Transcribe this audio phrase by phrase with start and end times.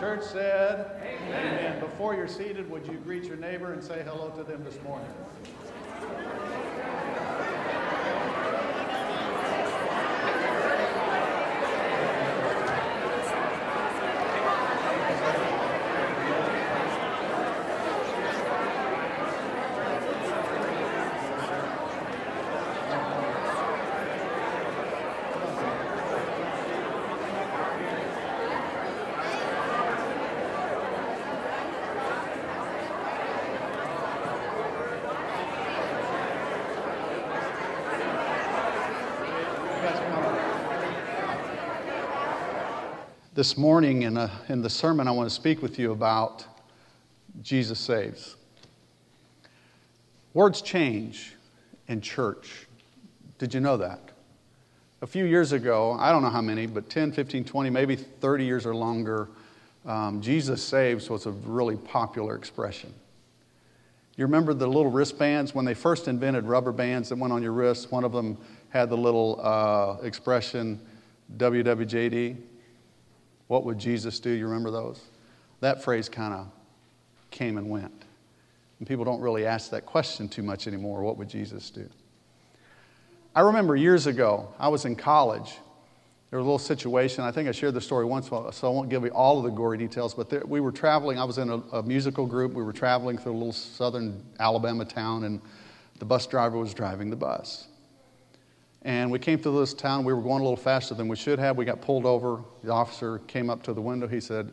[0.00, 1.58] church said, Amen.
[1.58, 1.80] Amen.
[1.80, 5.10] Before you're seated, would you greet your neighbor and say hello to them this morning?
[43.40, 46.44] This morning in, a, in the sermon, I want to speak with you about
[47.40, 48.36] Jesus saves.
[50.34, 51.32] Words change
[51.88, 52.66] in church.
[53.38, 54.10] Did you know that?
[55.00, 58.44] A few years ago, I don't know how many, but 10, 15, 20, maybe 30
[58.44, 59.30] years or longer,
[59.86, 62.92] um, Jesus saves was a really popular expression.
[64.16, 67.52] You remember the little wristbands when they first invented rubber bands that went on your
[67.52, 67.90] wrist?
[67.90, 68.36] One of them
[68.68, 70.78] had the little uh, expression
[71.38, 72.36] WWJD.
[73.50, 74.30] What would Jesus do?
[74.30, 75.00] You remember those?
[75.58, 76.46] That phrase kind of
[77.32, 78.04] came and went.
[78.78, 81.02] And people don't really ask that question too much anymore.
[81.02, 81.90] What would Jesus do?
[83.34, 85.56] I remember years ago, I was in college.
[86.30, 87.24] There was a little situation.
[87.24, 89.50] I think I shared the story once, so I won't give you all of the
[89.50, 90.14] gory details.
[90.14, 91.18] But there, we were traveling.
[91.18, 92.52] I was in a, a musical group.
[92.52, 95.40] We were traveling through a little southern Alabama town, and
[95.98, 97.66] the bus driver was driving the bus.
[98.82, 100.04] And we came to this town.
[100.04, 101.56] We were going a little faster than we should have.
[101.56, 102.42] We got pulled over.
[102.62, 104.08] The officer came up to the window.
[104.08, 104.52] He said,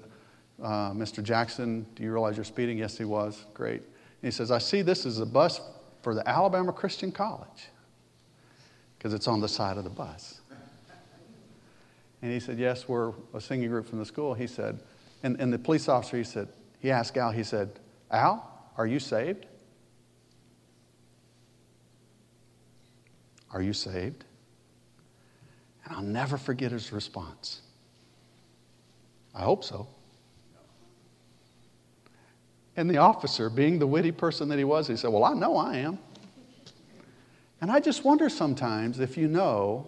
[0.61, 1.23] uh, Mr.
[1.23, 2.77] Jackson, do you realize you're speeding?
[2.77, 3.45] Yes, he was.
[3.53, 3.81] Great.
[3.81, 5.61] And he says, I see this is a bus
[6.01, 7.69] for the Alabama Christian College
[8.97, 10.41] because it's on the side of the bus.
[12.21, 14.33] And he said, Yes, we're a singing group from the school.
[14.33, 14.79] He said,
[15.23, 16.47] and, and the police officer, he said,
[16.79, 17.79] he asked Al, he said,
[18.11, 19.45] Al, are you saved?
[23.51, 24.25] Are you saved?
[25.85, 27.61] And I'll never forget his response.
[29.33, 29.87] I hope so.
[32.75, 35.57] And the officer, being the witty person that he was, he said, Well, I know
[35.57, 35.97] I am.
[37.59, 39.87] And I just wonder sometimes if you know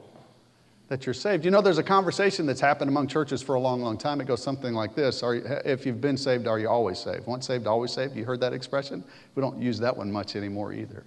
[0.88, 1.46] that you're saved.
[1.46, 4.20] You know, there's a conversation that's happened among churches for a long, long time.
[4.22, 7.28] It goes something like this are If you've been saved, are you always saved?
[7.28, 8.16] Once saved, always saved.
[8.16, 9.03] You heard that expression?
[9.36, 11.03] We don't use that one much anymore either.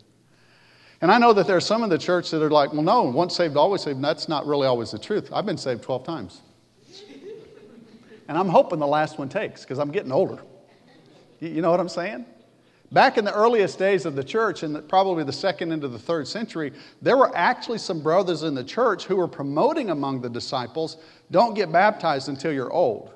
[1.03, 3.03] And I know that there are some in the church that are like, well, no,
[3.03, 4.01] once saved, always saved.
[4.01, 5.31] That's not really always the truth.
[5.33, 6.43] I've been saved 12 times.
[8.29, 10.39] And I'm hoping the last one takes because I'm getting older.
[11.41, 12.25] You know what I'm saying?
[12.93, 16.29] Back in the earliest days of the church, and probably the second into the third
[16.29, 20.99] century, there were actually some brothers in the church who were promoting among the disciples
[21.33, 23.11] don't get baptized until you're old.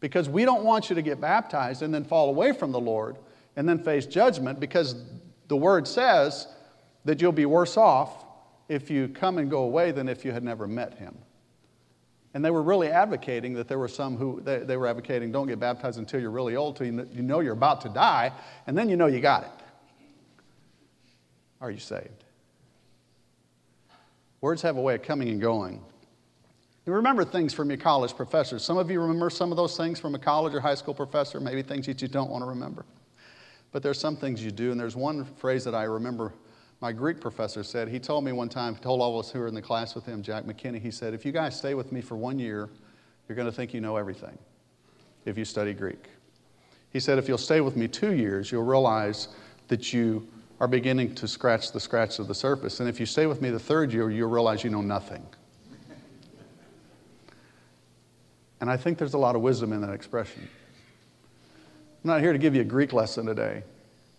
[0.00, 3.18] Because we don't want you to get baptized and then fall away from the Lord
[3.54, 4.94] and then face judgment because
[5.48, 6.48] the word says
[7.04, 8.24] that you'll be worse off
[8.68, 11.16] if you come and go away than if you had never met him.
[12.32, 15.46] And they were really advocating that there were some who they, they were advocating don't
[15.46, 18.32] get baptized until you're really old, till you know you're about to die,
[18.66, 19.64] and then you know you got it.
[21.60, 22.24] Are you saved?
[24.40, 25.80] Words have a way of coming and going.
[26.86, 28.62] You remember things from your college professors.
[28.62, 31.40] Some of you remember some of those things from a college or high school professor,
[31.40, 32.84] maybe things that you don't want to remember.
[33.74, 36.32] But there's some things you do, and there's one phrase that I remember
[36.80, 39.40] my Greek professor said, he told me one time, he told all of us who
[39.40, 41.90] were in the class with him, Jack McKinney, he said, if you guys stay with
[41.90, 42.70] me for one year,
[43.28, 44.38] you're going to think you know everything
[45.24, 46.08] if you study Greek.
[46.90, 49.26] He said, if you'll stay with me two years, you'll realize
[49.66, 50.28] that you
[50.60, 52.78] are beginning to scratch the scratch of the surface.
[52.78, 55.26] And if you stay with me the third year, you'll realize you know nothing.
[58.60, 60.48] and I think there's a lot of wisdom in that expression.
[62.04, 63.62] I'm not here to give you a Greek lesson today.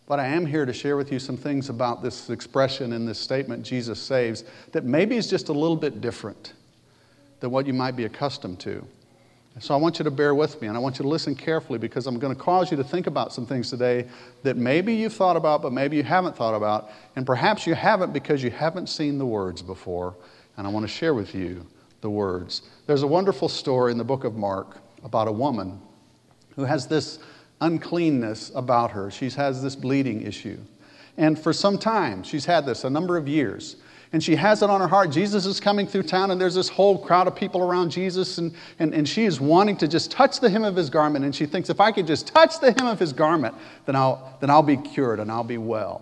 [0.08, 3.20] But I am here to share with you some things about this expression in this
[3.20, 6.54] statement, Jesus saves, that maybe is just a little bit different
[7.40, 8.86] than what you might be accustomed to.
[9.60, 11.80] So I want you to bear with me and I want you to listen carefully
[11.80, 14.08] because I'm going to cause you to think about some things today
[14.42, 16.90] that maybe you've thought about, but maybe you haven't thought about.
[17.16, 20.16] And perhaps you haven't because you haven't seen the words before.
[20.58, 21.66] And I want to share with you
[22.02, 22.64] the words.
[22.88, 25.80] There's a wonderful story in the book of Mark about a woman
[26.56, 27.20] who has this
[27.62, 29.10] uncleanness about her.
[29.12, 30.58] She has this bleeding issue.
[31.18, 33.78] And for some time, she's had this, a number of years.
[34.12, 35.12] And she has it on her heart.
[35.12, 38.54] Jesus is coming through town, and there's this whole crowd of people around Jesus, and,
[38.80, 41.26] and, and she is wanting to just touch the hem of his garment.
[41.26, 43.56] And she thinks, if I could just touch the hem of his garment,
[43.86, 46.02] then I'll, then I'll be cured and I'll be well.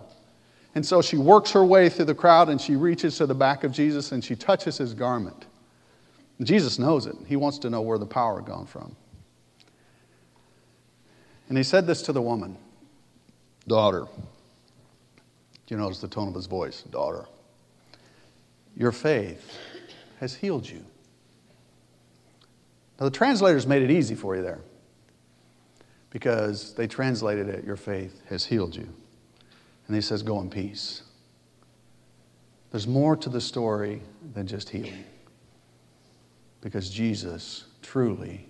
[0.76, 3.64] And so she works her way through the crowd, and she reaches to the back
[3.64, 5.46] of Jesus, and she touches his garment.
[6.42, 7.16] Jesus knows it.
[7.26, 8.94] He wants to know where the power gone from.
[11.48, 12.56] And he said this to the woman
[13.66, 14.06] Daughter.
[15.66, 16.82] Do you notice the tone of his voice?
[16.82, 17.24] Daughter.
[18.76, 19.56] Your faith
[20.20, 20.84] has healed you.
[22.98, 24.60] Now, the translators made it easy for you there
[26.10, 28.88] because they translated it, Your faith has healed you.
[29.86, 31.02] And he says, Go in peace.
[32.70, 34.02] There's more to the story
[34.34, 35.04] than just healing
[36.60, 38.48] because Jesus truly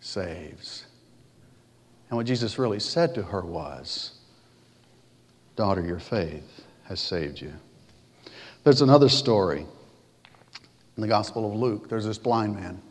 [0.00, 0.86] saves.
[2.10, 4.12] And what Jesus really said to her was,
[5.56, 7.52] Daughter, your faith has saved you.
[8.64, 9.64] There's another story
[10.96, 11.88] in the Gospel of Luke.
[11.88, 12.82] There's this blind man.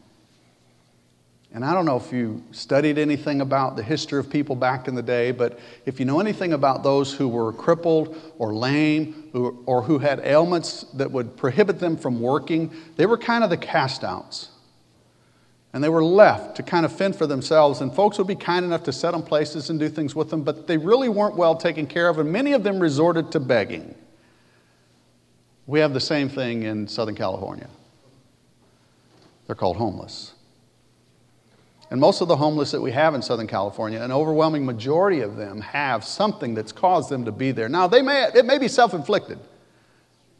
[1.51, 4.93] And I don't know if you studied anything about the history of people back in
[4.93, 9.31] the day, but if you know anything about those who were crippled or lame
[9.65, 13.57] or who had ailments that would prohibit them from working, they were kind of the
[13.57, 14.49] castouts.
[15.73, 18.65] And they were left to kind of fend for themselves, and folks would be kind
[18.65, 21.55] enough to set them places and do things with them, but they really weren't well
[21.55, 23.93] taken care of, and many of them resorted to begging.
[25.67, 27.67] We have the same thing in Southern California.
[29.45, 30.33] They're called homeless.
[31.91, 35.37] And most of the homeless that we have in Southern California, an overwhelming majority of
[35.37, 37.69] them have something that's caused them to be there.
[37.69, 39.39] Now, they may, it may be self inflicted.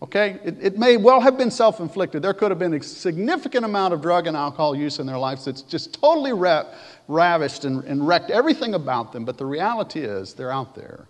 [0.01, 0.39] Okay?
[0.43, 2.21] It, it, may well have been self inflicted.
[2.21, 5.45] There could have been a significant amount of drug and alcohol use in their lives
[5.45, 6.65] that's just totally ra-
[7.07, 9.25] ravished and, and wrecked everything about them.
[9.25, 11.07] But the reality is, they're out there.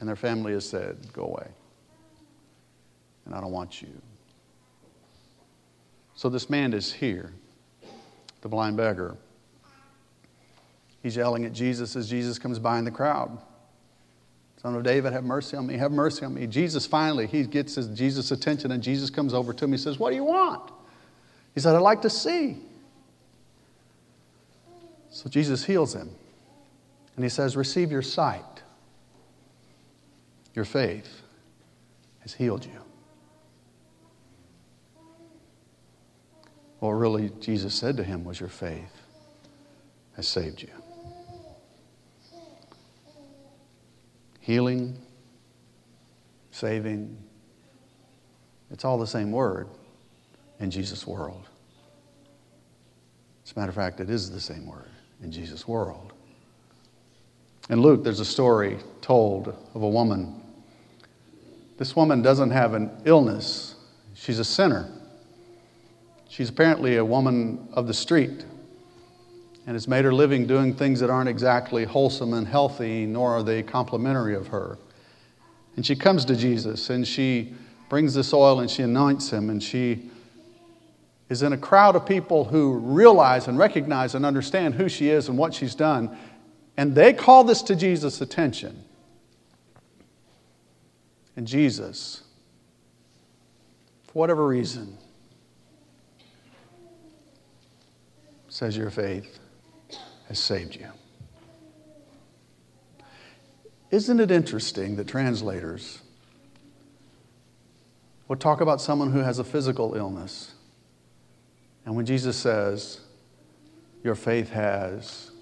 [0.00, 1.46] And their family has said, Go away.
[3.26, 3.90] And I don't want you.
[6.14, 7.32] So this man is here,
[8.42, 9.16] the blind beggar.
[11.02, 13.38] He's yelling at Jesus as Jesus comes by in the crowd.
[14.60, 16.46] Son of David, have mercy on me, have mercy on me.
[16.46, 19.72] Jesus finally, he gets his, Jesus' attention, and Jesus comes over to him.
[19.72, 20.70] He says, What do you want?
[21.54, 22.58] He said, I'd like to see.
[25.08, 26.10] So Jesus heals him.
[27.16, 28.44] And he says, Receive your sight.
[30.54, 31.22] Your faith
[32.20, 32.80] has healed you.
[36.80, 39.00] What really Jesus said to him was, Your faith
[40.16, 40.68] has saved you.
[44.40, 44.98] Healing,
[46.50, 47.16] saving.
[48.70, 49.68] It's all the same word
[50.58, 51.48] in Jesus' world.
[53.44, 54.90] As a matter of fact, it is the same word
[55.22, 56.12] in Jesus' world.
[57.68, 60.42] In Luke, there's a story told of a woman.
[61.78, 63.74] This woman doesn't have an illness,
[64.14, 64.90] she's a sinner.
[66.28, 68.44] She's apparently a woman of the street
[69.66, 73.42] and has made her living doing things that aren't exactly wholesome and healthy, nor are
[73.42, 74.78] they complimentary of her.
[75.76, 77.54] And she comes to Jesus and she
[77.88, 80.10] brings this oil and she anoints him and she
[81.28, 85.28] is in a crowd of people who realize and recognize and understand who she is
[85.28, 86.16] and what she's done.
[86.76, 88.84] And they call this to Jesus' attention.
[91.36, 92.22] And Jesus,
[94.08, 94.98] for whatever reason,
[98.48, 99.38] says your faith
[100.30, 100.86] has saved you.
[103.90, 106.00] Isn't it interesting that translators
[108.28, 110.54] would talk about someone who has a physical illness?
[111.84, 113.00] And when Jesus says,
[114.04, 115.32] Your faith has,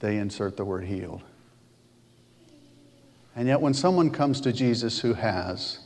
[0.00, 1.20] they insert the word healed.
[3.36, 5.80] And yet, when someone comes to Jesus who has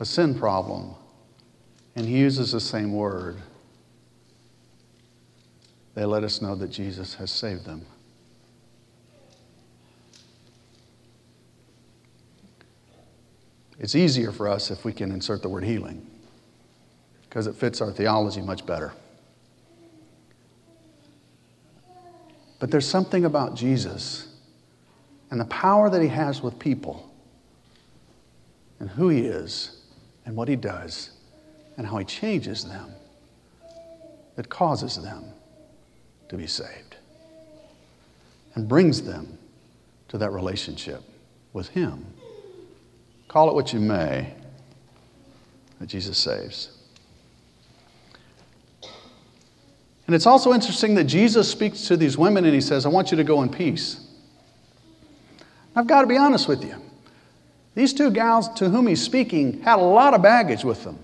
[0.00, 0.96] a sin problem
[1.94, 3.36] and he uses the same word,
[5.96, 7.84] they let us know that Jesus has saved them.
[13.78, 16.06] It's easier for us if we can insert the word healing
[17.22, 18.92] because it fits our theology much better.
[22.58, 24.28] But there's something about Jesus
[25.30, 27.10] and the power that he has with people
[28.80, 29.82] and who he is
[30.26, 31.12] and what he does
[31.78, 32.90] and how he changes them
[34.36, 35.32] that causes them
[36.28, 36.96] to be saved
[38.54, 39.38] and brings them
[40.08, 41.02] to that relationship
[41.52, 42.06] with Him.
[43.28, 44.34] Call it what you may,
[45.78, 46.70] that Jesus saves.
[50.06, 53.10] And it's also interesting that Jesus speaks to these women and he says, I want
[53.10, 54.06] you to go in peace.
[55.74, 56.76] I've got to be honest with you.
[57.74, 60.98] These two gals to whom he's speaking had a lot of baggage with them.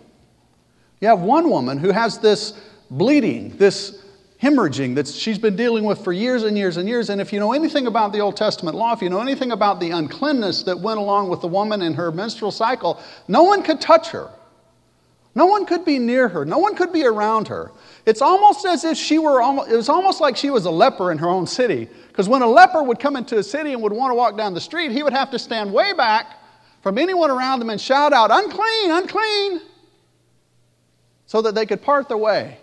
[1.01, 2.53] You have one woman who has this
[2.91, 4.03] bleeding, this
[4.43, 7.11] hemorrhaging that she's been dealing with for years and years and years.
[7.11, 9.79] And if you know anything about the Old Testament law, if you know anything about
[9.79, 13.81] the uncleanness that went along with the woman in her menstrual cycle, no one could
[13.81, 14.29] touch her.
[15.35, 16.45] No one could be near her.
[16.45, 17.71] No one could be around her.
[18.05, 21.13] It's almost as if she were almost, it was almost like she was a leper
[21.13, 21.89] in her own city.
[22.09, 24.53] Because when a leper would come into a city and would want to walk down
[24.53, 26.39] the street, he would have to stand way back
[26.83, 29.61] from anyone around him and shout out, unclean, unclean,
[31.27, 32.59] so that they could part their way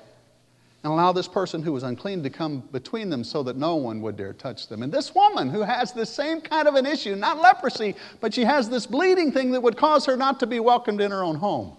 [0.83, 4.01] and allow this person who was unclean to come between them so that no one
[4.01, 4.81] would dare touch them.
[4.81, 8.45] And this woman who has the same kind of an issue, not leprosy, but she
[8.45, 11.35] has this bleeding thing that would cause her not to be welcomed in her own
[11.35, 11.75] home,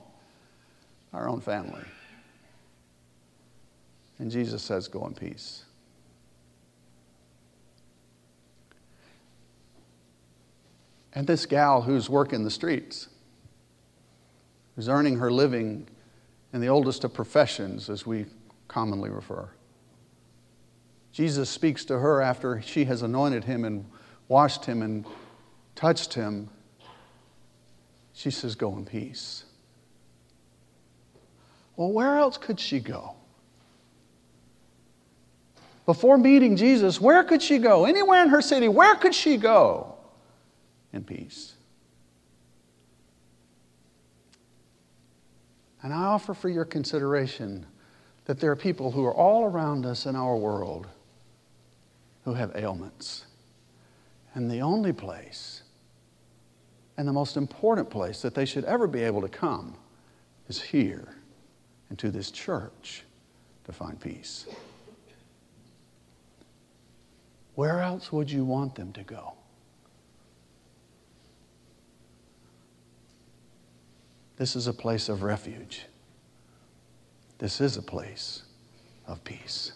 [1.15, 1.81] our own family.
[4.19, 5.65] And Jesus says, Go in peace.
[11.15, 13.09] And this gal who's working the streets,
[14.77, 15.89] who's earning her living
[16.53, 18.27] in the oldest of professions, as we
[18.71, 19.49] commonly refer.
[21.13, 23.85] Jesus speaks to her after she has anointed him and
[24.29, 25.05] washed him and
[25.75, 26.49] touched him.
[28.13, 29.45] She says, Go in peace.
[31.75, 33.17] Well, where else could she go?
[35.85, 37.87] Before meeting Jesus, where could she go?
[37.87, 39.95] Anywhere in her city, where could she go
[40.93, 41.55] in peace?
[45.83, 47.67] And I offer for your consideration
[48.31, 50.87] that there are people who are all around us in our world
[52.25, 53.27] who have ailments.
[54.37, 55.65] And the only place
[56.97, 59.75] and the most important place that they should ever be able to come
[60.47, 61.17] is here
[61.91, 63.03] into this church
[63.65, 64.47] to find peace.
[67.57, 69.33] Where else would you want them to go?
[74.37, 75.87] This is a place of refuge.
[77.41, 78.43] This is a place
[79.07, 79.73] of peace.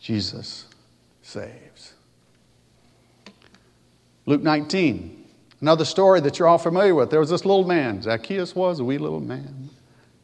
[0.00, 0.66] Jesus
[1.22, 1.94] saves.
[4.26, 5.24] Luke 19,
[5.60, 7.10] another story that you're all familiar with.
[7.10, 8.00] There was this little man.
[8.00, 9.68] Zacchaeus was a wee little man.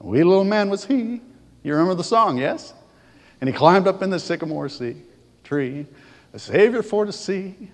[0.01, 1.21] A wee little man was he.
[1.65, 2.73] You remember the song, yes?
[3.41, 4.69] And he climbed up in the sycamore
[5.43, 5.87] tree,
[6.33, 7.69] a Savior for to see.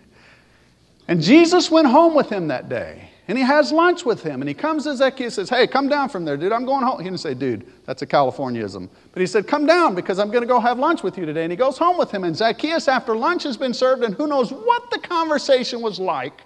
[1.06, 3.10] And Jesus went home with him that day.
[3.26, 4.42] And he has lunch with him.
[4.42, 6.52] And he comes to Zacchaeus and says, Hey, come down from there, dude.
[6.52, 6.98] I'm going home.
[6.98, 8.88] He didn't say, Dude, that's a Californiaism.
[9.12, 11.42] But he said, Come down because I'm going to go have lunch with you today.
[11.42, 12.24] And he goes home with him.
[12.24, 16.42] And Zacchaeus, after lunch has been served, and who knows what the conversation was like,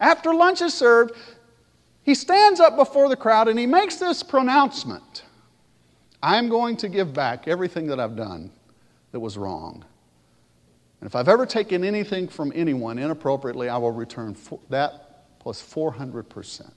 [0.00, 1.12] after lunch is served,
[2.02, 5.24] he stands up before the crowd and he makes this pronouncement
[6.22, 8.50] I'm going to give back everything that I've done
[9.12, 9.84] that was wrong.
[11.00, 14.36] And if I've ever taken anything from anyone inappropriately, I will return
[14.70, 15.05] that
[15.46, 16.72] plus 400%.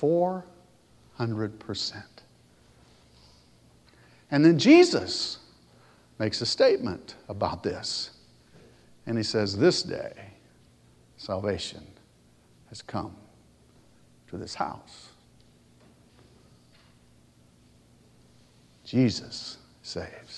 [0.00, 2.02] 400%.
[4.30, 5.40] And then Jesus
[6.18, 8.12] makes a statement about this.
[9.04, 10.14] And he says, This day,
[11.18, 11.86] salvation
[12.70, 13.14] has come
[14.28, 15.10] to this house.
[18.86, 20.29] Jesus saves.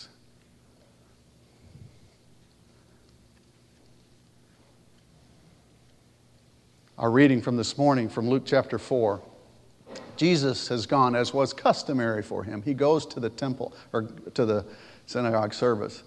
[6.98, 9.22] Our reading from this morning from Luke chapter 4.
[10.18, 12.60] Jesus has gone, as was customary for him.
[12.60, 14.02] He goes to the temple or
[14.34, 14.66] to the
[15.06, 16.02] synagogue service.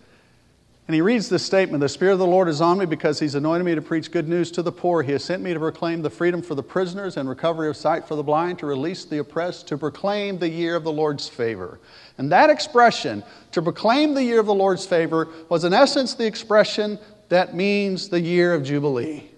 [0.88, 3.34] And he reads this statement The Spirit of the Lord is on me because he's
[3.34, 5.02] anointed me to preach good news to the poor.
[5.02, 8.08] He has sent me to proclaim the freedom for the prisoners and recovery of sight
[8.08, 11.80] for the blind, to release the oppressed, to proclaim the year of the Lord's favor.
[12.20, 13.24] And that expression,
[13.54, 17.00] to proclaim the year of the Lord's favor, was in essence the expression
[17.30, 19.32] that means the year of Jubilee.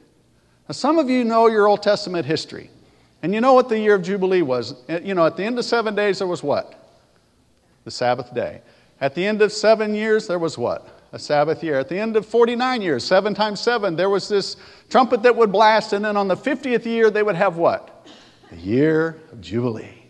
[0.68, 2.70] Now, some of you know your Old Testament history,
[3.24, 4.76] and you know what the year of Jubilee was.
[4.90, 6.74] Uh, you know, at the end of seven days, there was what?
[7.86, 8.62] The Sabbath day.
[9.00, 10.88] At the end of seven years, there was what?
[11.14, 11.80] A Sabbath year.
[11.80, 14.58] At the end of 49 years, seven times seven, there was this
[14.90, 18.06] trumpet that would blast, and then on the 50th year, they would have what?
[18.50, 20.07] The year of Jubilee.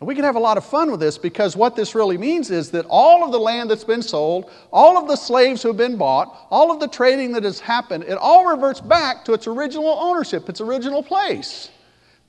[0.00, 2.50] And we can have a lot of fun with this because what this really means
[2.50, 5.76] is that all of the land that's been sold, all of the slaves who have
[5.76, 9.46] been bought, all of the trading that has happened, it all reverts back to its
[9.46, 11.68] original ownership, its original place.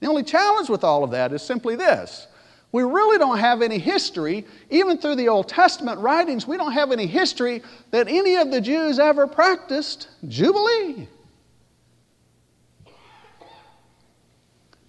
[0.02, 2.28] The only challenge with all of that is simply this.
[2.74, 6.92] We really don't have any history, even through the Old Testament writings, we don't have
[6.92, 7.62] any history
[7.92, 11.08] that any of the Jews ever practiced Jubilee.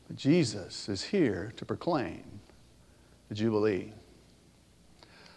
[0.08, 2.31] But Jesus is here to proclaim
[3.32, 3.90] the Jubilee.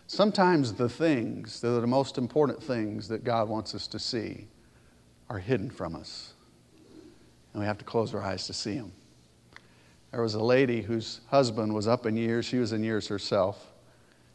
[0.07, 4.47] Sometimes the things that are the most important things that God wants us to see
[5.29, 6.33] are hidden from us,
[7.53, 8.91] and we have to close our eyes to see them.
[10.11, 13.71] There was a lady whose husband was up in years, she was in years herself.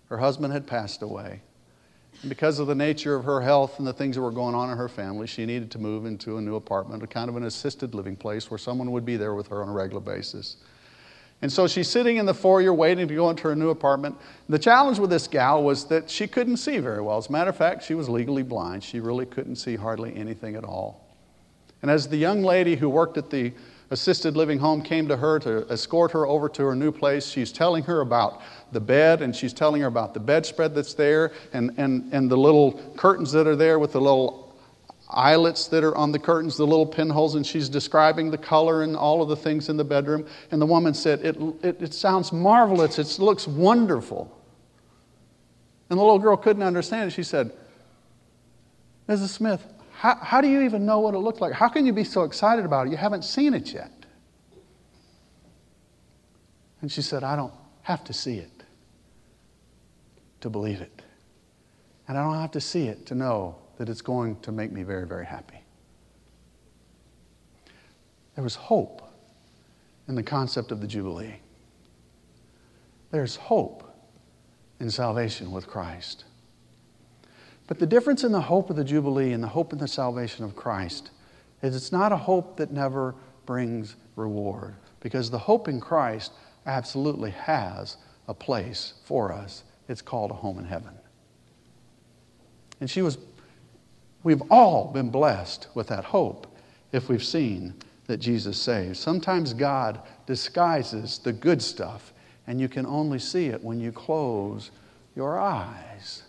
[0.07, 1.43] Her husband had passed away,
[2.23, 4.71] And because of the nature of her health and the things that were going on
[4.71, 7.45] in her family, she needed to move into a new apartment, a kind of an
[7.45, 10.57] assisted living place where someone would be there with her on a regular basis.
[11.43, 14.17] And so she's sitting in the foyer waiting to go into her new apartment.
[14.49, 17.17] The challenge with this gal was that she couldn't see very well.
[17.17, 18.85] As a matter of fact, she was legally blind.
[18.85, 21.07] She really couldn't see hardly anything at all.
[21.83, 23.53] And as the young lady who worked at the
[23.91, 27.51] assisted living home came to her to escort her over to her new place, she's
[27.51, 28.43] telling her about
[28.73, 32.37] the bed and she's telling her about the bedspread that's there and, and, and the
[32.37, 34.50] little curtains that are there with the little
[35.13, 38.97] eyelets that are on the curtains, the little pinholes, and she's describing the color and
[38.97, 40.27] all of the things in the bedroom.
[40.51, 44.37] And the woman said, It, it, it sounds marvelous, it looks wonderful.
[45.89, 47.13] And the little girl couldn't understand it.
[47.13, 47.53] She said,
[49.09, 49.29] Mrs.
[49.29, 51.53] Smith, how, how do you even know what it looked like?
[51.53, 52.91] How can you be so excited about it?
[52.91, 53.91] You haven't seen it yet.
[56.81, 57.53] And she said, I don't
[57.83, 58.63] have to see it
[60.41, 61.03] to believe it.
[62.09, 64.83] And I don't have to see it to know that it's going to make me
[64.83, 65.59] very, very happy.
[68.35, 69.01] There was hope
[70.07, 71.37] in the concept of the Jubilee.
[73.11, 73.91] There's hope
[74.81, 76.27] in salvation with Christ.
[77.69, 80.45] But the difference in the hope of the Jubilee and the hope in the salvation
[80.45, 81.09] of Christ
[81.63, 83.15] is it's not a hope that never
[83.47, 86.33] brings reward, because the hope in Christ
[86.67, 87.97] absolutely has
[88.29, 89.65] a place for us.
[89.89, 90.93] It's called a home in heaven.
[92.81, 93.17] And she was
[94.23, 96.47] We've all been blessed with that hope
[96.93, 97.75] if we've seen
[98.07, 98.99] that Jesus saves.
[98.99, 102.13] Sometimes God disguises the good stuff,
[102.47, 104.71] and you can only see it when you close
[105.15, 106.23] your eyes.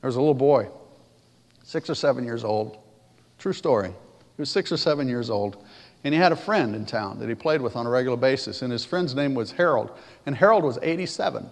[0.00, 0.68] There was a little boy,
[1.62, 2.78] six or seven years old.
[3.38, 3.88] True story.
[3.88, 5.64] He was six or seven years old,
[6.04, 8.62] and he had a friend in town that he played with on a regular basis,
[8.62, 9.90] and his friend's name was Harold,
[10.26, 11.48] and Harold was 87.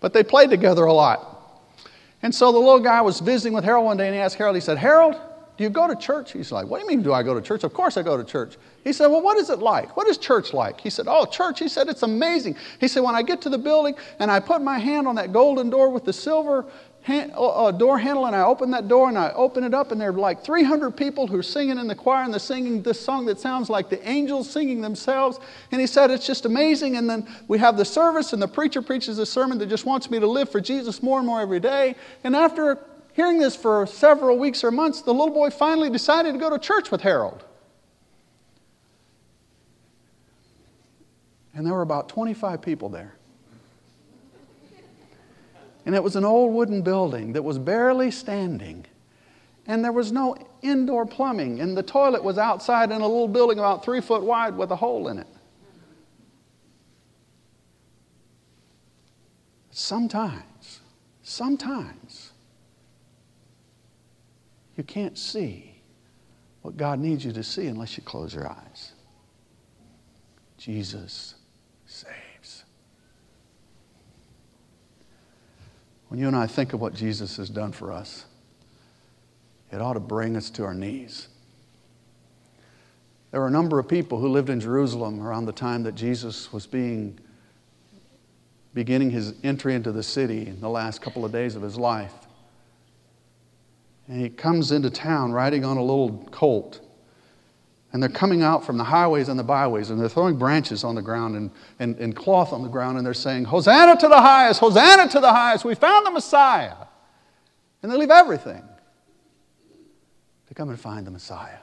[0.00, 1.37] But they played together a lot.
[2.22, 4.56] And so the little guy was visiting with Harold one day and he asked Harold,
[4.56, 5.14] he said, Harold,
[5.58, 6.32] do you go to church?
[6.32, 7.64] He's like, What do you mean, do I go to church?
[7.64, 8.56] Of course I go to church.
[8.84, 9.96] He said, Well, what is it like?
[9.96, 10.80] What is church like?
[10.80, 11.58] He said, Oh, church.
[11.58, 12.56] He said, It's amazing.
[12.80, 15.32] He said, When I get to the building and I put my hand on that
[15.32, 16.64] golden door with the silver
[17.08, 19.90] hand, uh, uh, door handle and I open that door and I open it up
[19.92, 22.82] and there are like 300 people who are singing in the choir and they're singing
[22.82, 25.40] this song that sounds like the angels singing themselves.
[25.72, 26.96] And he said, it's just amazing.
[26.96, 30.10] And then we have the service and the preacher preaches a sermon that just wants
[30.10, 31.96] me to live for Jesus more and more every day.
[32.24, 32.78] And after
[33.14, 36.58] hearing this for several weeks or months, the little boy finally decided to go to
[36.58, 37.42] church with Harold.
[41.54, 43.17] And there were about 25 people there.
[45.88, 48.84] And it was an old wooden building that was barely standing.
[49.66, 51.62] And there was no indoor plumbing.
[51.62, 54.76] And the toilet was outside in a little building about three foot wide with a
[54.76, 55.26] hole in it.
[59.70, 60.80] Sometimes,
[61.22, 62.32] sometimes,
[64.76, 65.80] you can't see
[66.60, 68.92] what God needs you to see unless you close your eyes.
[70.58, 71.36] Jesus
[71.86, 72.18] saved.
[76.08, 78.24] When you and I think of what Jesus has done for us,
[79.70, 81.28] it ought to bring us to our knees.
[83.30, 86.50] There were a number of people who lived in Jerusalem around the time that Jesus
[86.52, 87.18] was being
[88.72, 92.14] beginning his entry into the city in the last couple of days of his life.
[94.06, 96.80] And he comes into town riding on a little colt.
[97.92, 100.94] And they're coming out from the highways and the byways, and they're throwing branches on
[100.94, 104.20] the ground and, and, and cloth on the ground, and they're saying, Hosanna to the
[104.20, 106.74] highest, Hosanna to the highest, we found the Messiah.
[107.82, 108.62] And they leave everything
[110.48, 111.58] to come and find the Messiah.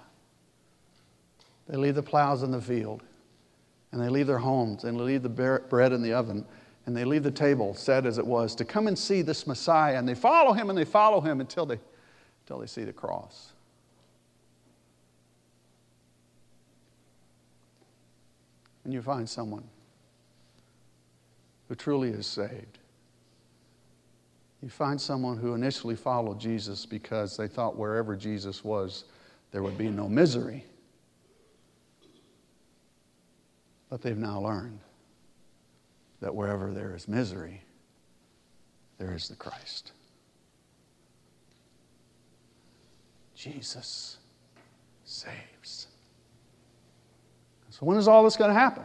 [1.68, 3.04] They leave the plows in the field,
[3.92, 5.30] and they leave their homes, and they leave the
[5.70, 6.46] bread in the oven,
[6.86, 9.98] and they leave the table, set as it was, to come and see this Messiah.
[9.98, 11.80] And they follow him and they follow him until they,
[12.44, 13.54] until they see the cross.
[18.86, 19.63] And you find someone
[21.67, 22.78] who truly is saved.
[24.62, 29.06] You find someone who initially followed Jesus because they thought wherever Jesus was,
[29.52, 30.63] there would be no misery.
[33.89, 34.80] But they've now learned
[36.21, 37.62] that wherever there is misery,
[38.98, 39.91] there is the Christ.
[43.36, 44.17] Jesus
[45.04, 45.55] saves.
[47.78, 48.84] So, when is all this going to happen?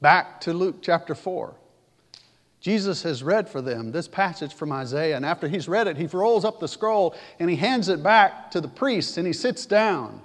[0.00, 1.52] Back to Luke chapter 4.
[2.60, 6.06] Jesus has read for them this passage from Isaiah, and after he's read it, he
[6.06, 9.66] rolls up the scroll and he hands it back to the priest and he sits
[9.66, 10.22] down.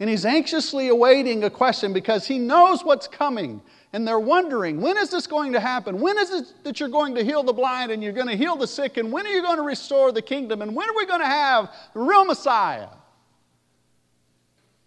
[0.00, 3.60] And he's anxiously awaiting a question because he knows what's coming.
[3.92, 6.00] And they're wondering, when is this going to happen?
[6.00, 8.56] When is it that you're going to heal the blind and you're going to heal
[8.56, 8.96] the sick?
[8.96, 10.62] And when are you going to restore the kingdom?
[10.62, 12.88] And when are we going to have the real Messiah?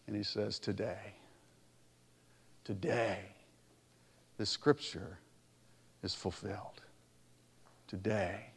[0.09, 1.13] And he says, Today.
[2.63, 3.19] Today.
[4.37, 5.19] The scripture
[6.01, 6.81] is fulfilled.
[7.87, 8.47] Today.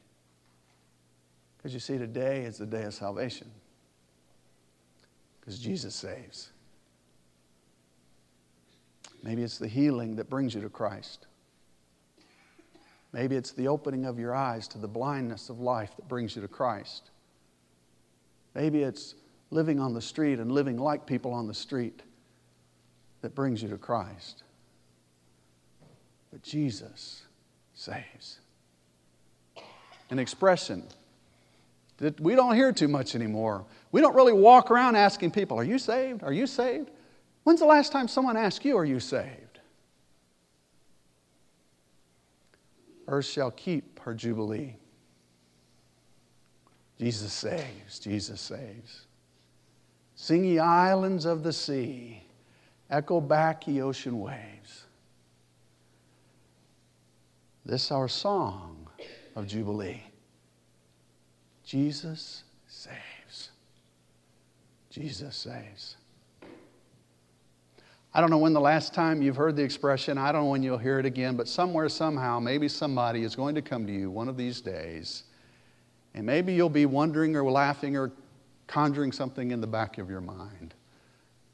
[1.59, 3.51] Because you see, today is the day of salvation.
[5.39, 6.53] Because Jesus saves.
[9.23, 11.27] Maybe it's the healing that brings you to Christ.
[13.13, 16.41] Maybe it's the opening of your eyes to the blindness of life that brings you
[16.41, 17.11] to Christ.
[18.55, 19.17] Maybe it's
[19.53, 22.03] living on the street and living like people on the street
[23.21, 24.43] that brings you to Christ.
[26.33, 27.23] But Jesus
[27.75, 28.41] saves.
[30.11, 30.85] An expression
[31.99, 33.67] that we don't hear too much anymore.
[33.93, 36.23] We don't really walk around asking people, Are you saved?
[36.23, 36.91] Are you saved?
[37.45, 39.61] When's the last time someone asked you, Are you saved?
[43.07, 44.77] Earth shall keep her jubilee.
[46.99, 49.07] Jesus saves, Jesus saves.
[50.23, 52.23] Sing ye islands of the sea,
[52.89, 54.85] echo back ye ocean waves.
[57.67, 58.87] This our song
[59.35, 60.01] of Jubilee.
[61.65, 63.51] Jesus saves.
[64.91, 65.97] Jesus saves.
[68.15, 70.63] I don't know when the last time you've heard the expression, I don't know when
[70.63, 74.09] you'll hear it again, but somewhere, somehow, maybe somebody is going to come to you
[74.09, 75.25] one of these days,
[76.15, 78.13] and maybe you'll be wondering or laughing or
[78.67, 80.75] conjuring something in the back of your mind.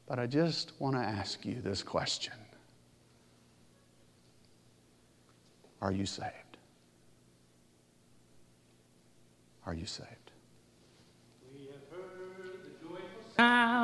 [0.07, 2.33] But I just want to ask you this question
[5.81, 6.33] Are you saved?
[9.65, 10.09] Are you saved?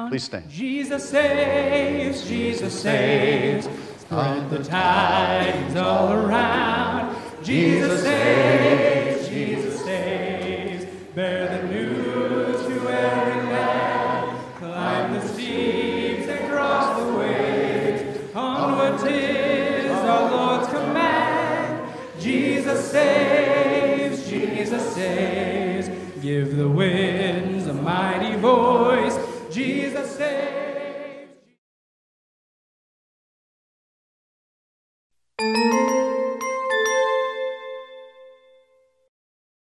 [0.10, 0.50] Please stand.
[0.50, 3.70] Jesus saves, Jesus saves.
[4.00, 7.16] Spread the tides all around.
[7.44, 8.95] Jesus saves,
[26.36, 29.18] Give the winds a mighty voice.
[29.50, 30.65] Jesus saves.